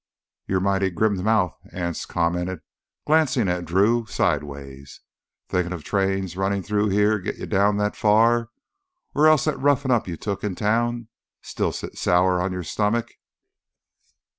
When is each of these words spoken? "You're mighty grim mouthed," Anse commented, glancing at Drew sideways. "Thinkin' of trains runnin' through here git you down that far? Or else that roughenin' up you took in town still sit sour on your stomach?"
"You're 0.47 0.59
mighty 0.61 0.89
grim 0.89 1.23
mouthed," 1.23 1.57
Anse 1.71 2.07
commented, 2.07 2.61
glancing 3.05 3.47
at 3.47 3.65
Drew 3.65 4.07
sideways. 4.07 5.01
"Thinkin' 5.47 5.73
of 5.73 5.83
trains 5.83 6.35
runnin' 6.35 6.63
through 6.63 6.89
here 6.89 7.19
git 7.19 7.35
you 7.37 7.45
down 7.45 7.77
that 7.77 7.95
far? 7.95 8.49
Or 9.13 9.27
else 9.27 9.45
that 9.45 9.59
roughenin' 9.59 9.95
up 9.95 10.07
you 10.07 10.17
took 10.17 10.43
in 10.43 10.55
town 10.55 11.09
still 11.43 11.71
sit 11.71 11.99
sour 11.99 12.41
on 12.41 12.51
your 12.51 12.63
stomach?" 12.63 13.09